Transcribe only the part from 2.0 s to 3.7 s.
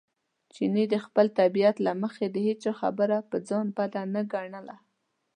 مخې د هېچا خبره پر ځان